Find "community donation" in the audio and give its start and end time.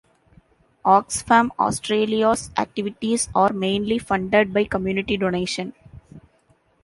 4.63-5.75